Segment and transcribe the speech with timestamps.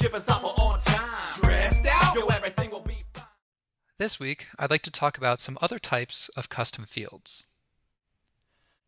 [0.00, 1.14] shipping software on time.
[1.34, 2.14] Stressed out?
[2.14, 3.24] Yo, everything will be fine.
[3.98, 7.46] This week, I'd like to talk about some other types of custom fields.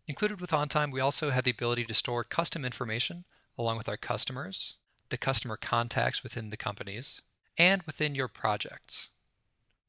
[0.08, 3.24] Included with OnTime, we also have the ability to store custom information
[3.58, 4.76] along with our customers,
[5.10, 7.20] the customer contacts within the companies,
[7.58, 9.10] and within your projects.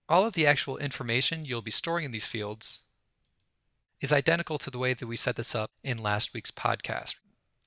[0.10, 2.82] All of the actual information you'll be storing in these fields
[4.02, 7.16] is identical to the way that we set this up in last week's podcast.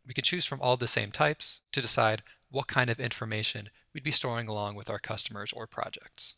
[0.06, 4.04] We can choose from all the same types to decide what kind of information we'd
[4.04, 6.34] be storing along with our customers or projects.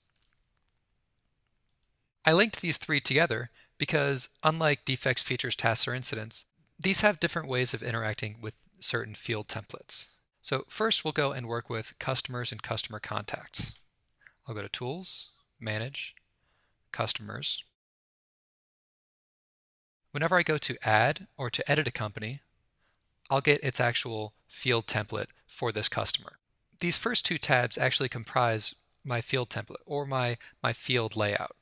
[2.25, 6.47] I linked these three together because, unlike defects, features, tasks, or incidents,
[6.79, 10.11] these have different ways of interacting with certain field templates.
[10.41, 13.75] So first we'll go and work with customers and customer contacts.
[14.47, 16.15] I'll go to Tools, Manage,
[16.93, 17.65] Customers.
[20.13, 22.41] Whenever I go to Add or to Edit a company,
[23.31, 26.39] I'll get its actual field template for this customer.
[26.81, 31.57] These first two tabs actually comprise my field template or my, my field layout.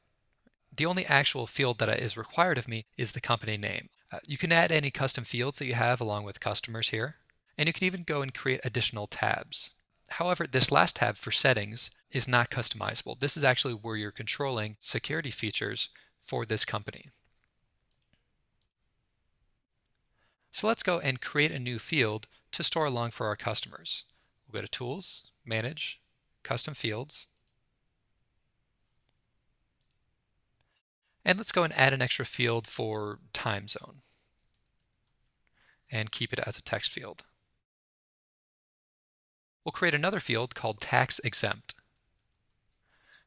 [0.74, 3.88] The only actual field that is required of me is the company name.
[4.12, 7.16] Uh, you can add any custom fields that you have along with customers here
[7.58, 9.72] and you can even go and create additional tabs.
[10.10, 13.18] However, this last tab for settings is not customizable.
[13.18, 15.88] This is actually where you're controlling security features
[16.22, 17.10] for this company.
[20.56, 24.04] So let's go and create a new field to store along for our customers.
[24.46, 26.00] We'll go to Tools, Manage,
[26.42, 27.28] Custom Fields.
[31.26, 34.00] And let's go and add an extra field for time zone
[35.92, 37.24] and keep it as a text field
[39.66, 41.74] we'll create another field called tax exempt.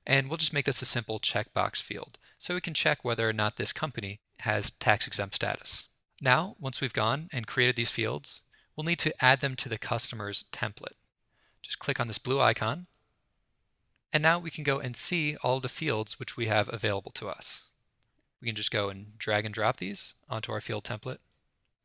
[0.07, 3.33] And we'll just make this a simple checkbox field so we can check whether or
[3.33, 5.89] not this company has tax exempt status.
[6.22, 8.42] Now, once we've gone and created these fields,
[8.75, 10.98] we'll need to add them to the customer's template.
[11.62, 12.88] Just click on this blue icon,
[14.12, 17.30] and now we can go and see all the fields which we have available to
[17.30, 17.69] us.
[18.41, 21.19] We can just go and drag and drop these onto our field template,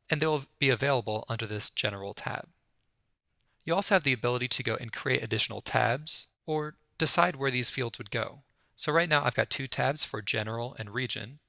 [0.09, 2.47] and they will be available under this General tab.
[3.63, 7.69] You also have the ability to go and create additional tabs or decide where these
[7.69, 8.43] fields would go.
[8.75, 11.39] So right now I've got two tabs for general and region.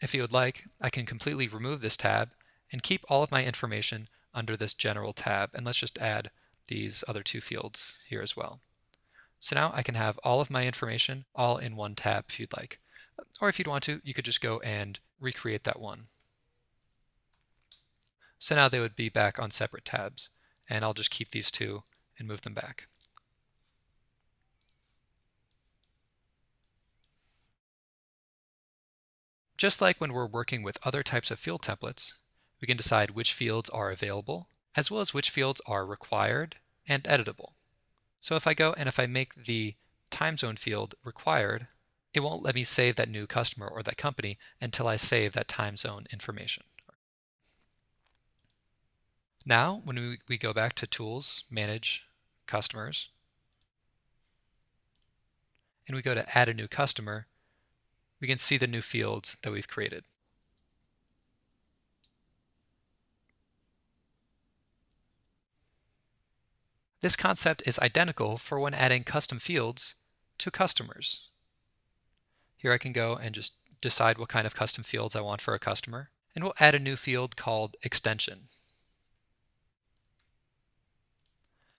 [0.00, 2.30] If you would like, I can completely remove this tab
[2.70, 5.50] and keep all of my information under this general tab.
[5.54, 6.30] And let's just add
[6.66, 8.60] these other two fields here as well.
[9.38, 12.56] So now I can have all of my information all in one tab if you'd
[12.56, 12.80] like.
[13.40, 16.06] Or if you'd want to, you could just go and recreate that one.
[18.38, 20.30] So now they would be back on separate tabs
[20.68, 21.82] and I'll just keep these two
[22.18, 22.88] and move them back.
[29.56, 32.14] Just like when we're working with other types of field templates,
[32.60, 36.56] we can decide which fields are available, as well as which fields are required
[36.88, 37.52] and editable.
[38.20, 39.74] So if I go and if I make the
[40.10, 41.66] time zone field required,
[42.12, 45.48] it won't let me save that new customer or that company until I save that
[45.48, 46.64] time zone information.
[49.44, 52.06] Now, when we, we go back to Tools, Manage,
[52.46, 53.10] Customers,
[55.86, 57.26] and we go to Add a new customer,
[58.24, 60.02] we can see the new fields that we've created.
[67.02, 69.96] This concept is identical for when adding custom fields
[70.38, 71.28] to customers.
[72.56, 75.52] Here I can go and just decide what kind of custom fields I want for
[75.52, 78.46] a customer, and we'll add a new field called extension.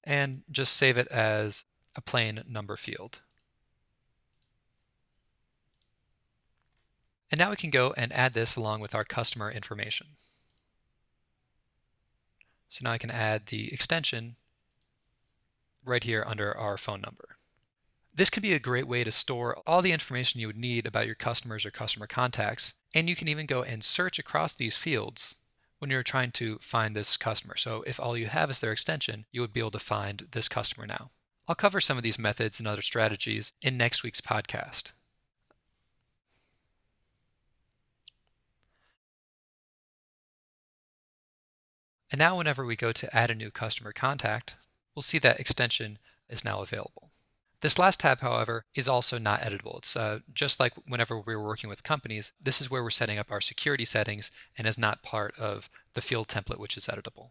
[0.03, 3.21] and just save it as a plain number field.
[7.31, 10.07] And now we can go and add this along with our customer information.
[12.69, 14.35] So now I can add the extension
[15.83, 17.37] right here under our phone number.
[18.13, 21.05] This can be a great way to store all the information you would need about
[21.05, 25.35] your customers or customer contacts, and you can even go and search across these fields
[25.79, 27.57] when you're trying to find this customer.
[27.57, 30.47] So if all you have is their extension, you would be able to find this
[30.47, 31.11] customer now.
[31.47, 34.93] I'll cover some of these methods and other strategies in next week's podcast.
[42.11, 44.55] And now whenever we go to add a new customer contact,
[44.95, 45.97] we'll see that extension
[46.29, 47.11] is now available.
[47.61, 49.77] This last tab, however, is also not editable.
[49.77, 53.17] It's uh, just like whenever we were working with companies, this is where we're setting
[53.17, 57.29] up our security settings and is not part of the field template, which is editable.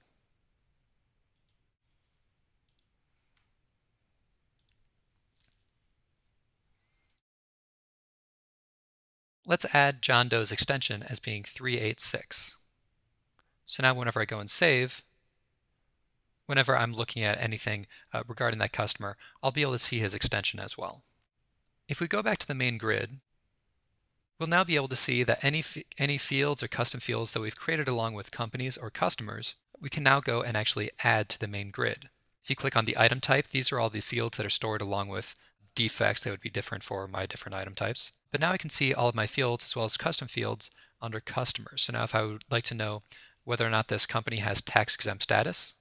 [9.46, 12.56] Let's add John Doe's extension as being 386.
[13.66, 15.02] So now whenever I go and save,
[16.46, 20.14] whenever I'm looking at anything uh, regarding that customer, I'll be able to see his
[20.14, 21.02] extension as well.
[21.88, 23.20] If we go back to the main grid,
[24.38, 25.62] we'll now be able to see that any,
[25.98, 30.02] any fields or custom fields that we've created along with companies or customers, we can
[30.02, 32.08] now go and actually add to the main grid.
[32.42, 34.82] If you click on the item type, these are all the fields that are stored
[34.82, 35.34] along with
[35.74, 38.12] defects that would be different for my different item types.
[38.30, 40.70] But now I can see all of my fields as well as custom fields
[41.00, 41.82] under customers.
[41.82, 43.02] So now if I would like to know
[43.44, 45.74] whether or not this company has tax exempt status,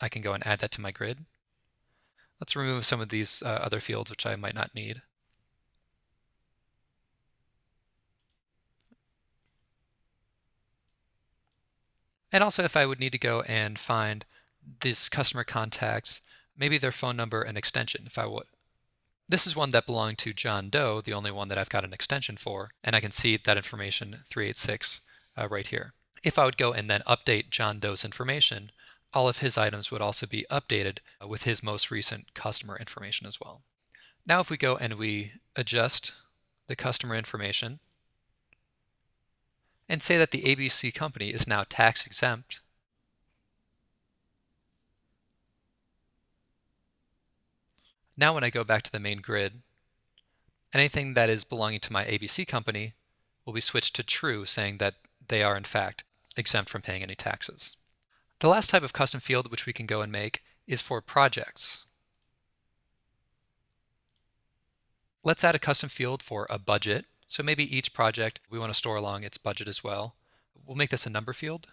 [0.00, 1.26] I can go and add that to my grid.
[2.40, 5.02] Let's remove some of these uh, other fields which I might not need.
[12.30, 14.24] And also if I would need to go and find
[14.80, 16.20] this customer contacts,
[16.56, 18.04] maybe their phone number and extension.
[18.06, 18.44] If I would,
[19.28, 21.92] this is one that belonged to John Doe, the only one that I've got an
[21.92, 25.00] extension for, and I can see that information 386
[25.36, 25.94] uh, right here.
[26.22, 28.72] If I would go and then update John Doe's information,
[29.12, 33.26] all of his items would also be updated uh, with his most recent customer information
[33.26, 33.62] as well.
[34.26, 36.14] Now if we go and we adjust
[36.66, 37.80] the customer information
[39.88, 42.60] and say that the ABC company is now tax exempt,
[48.18, 49.62] Now when I go back to the main grid,
[50.74, 52.94] anything that is belonging to my ABC company
[53.44, 54.96] will be switched to true, saying that
[55.28, 56.02] they are in fact
[56.38, 57.76] exempt from paying any taxes.
[58.40, 61.84] The last type of custom field which we can go and make is for projects.
[65.24, 67.06] Let's add a custom field for a budget.
[67.26, 70.14] So maybe each project we want to store along its budget as well.
[70.66, 71.66] We'll make this a number field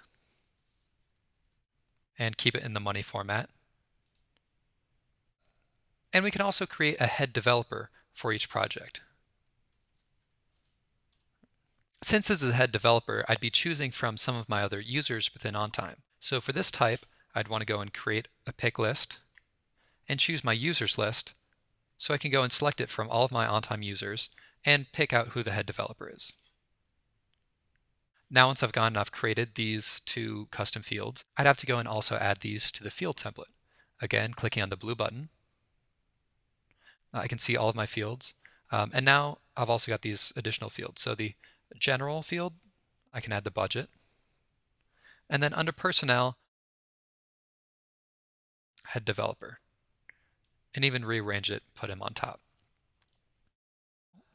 [2.18, 3.50] and keep it in the money format.
[6.12, 9.02] And we can also create a head developer for each project.
[12.02, 15.34] Since this is a head developer, I'd be choosing from some of my other users
[15.34, 15.98] within OnTime.
[16.20, 19.20] So for this type, I'd want to go and create a pick list
[20.08, 21.34] and choose my users list
[21.98, 24.30] so I can go and select it from all of my OnTime users
[24.64, 26.34] and pick out who the head developer is.
[28.30, 31.78] Now once I've gone and I've created these two custom fields, I'd have to go
[31.78, 33.54] and also add these to the field template.
[34.02, 35.30] Again, clicking on the blue button,
[37.14, 38.34] I can see all of my fields.
[38.72, 41.02] Um, and now I've also got these additional fields.
[41.02, 41.34] So the
[41.80, 42.54] general field,
[43.14, 43.90] I can add the budget.
[45.30, 46.38] And then under personnel,
[48.86, 49.60] head developer.
[50.74, 52.42] And even rearrange it, put him on top.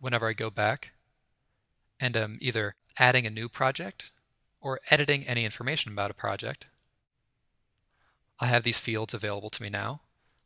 [0.00, 0.92] Whenever I go back
[2.00, 4.10] and I'm either adding a new project
[4.60, 6.66] or editing any information about a project,
[8.40, 10.00] I have these fields available to me now.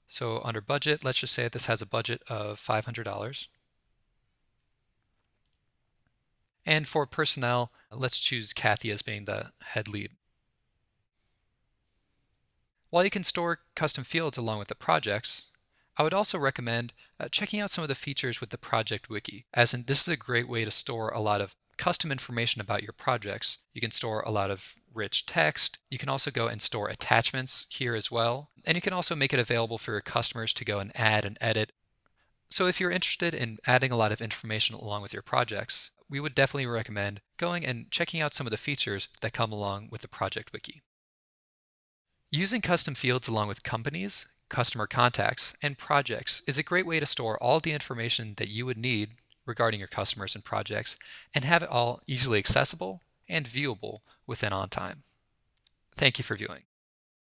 [0.07, 3.47] So under budget, let's just say this has a budget of $500.
[6.66, 10.12] And for personnel, let's choose Kathy as being the head lead.
[12.90, 15.49] While you can store custom fields along with the projects,
[15.96, 19.46] I would also recommend uh, checking out some of the features with the project wiki,
[19.52, 22.82] as in this is a great way to store a lot of custom information about
[22.82, 23.58] your projects.
[23.72, 25.78] You can store a lot of rich text.
[25.90, 28.50] You can also go and store attachments here as well.
[28.64, 31.37] And you can also make it available for your customers to go and add and
[31.40, 31.72] edit.
[32.49, 36.21] So if you're interested in adding a lot of information along with your projects, we
[36.21, 40.03] would definitely recommend going and checking out some of the features that come along with
[40.03, 40.83] the project wiki.
[42.31, 47.07] Using custom fields along with companies, customer contacts, and projects is a great way to
[47.07, 49.11] store all the information that you would need
[49.47, 50.97] regarding your customers and projects
[51.35, 54.99] and have it all easily accessible and viewable within OnTime.
[55.95, 56.62] Thank you for viewing.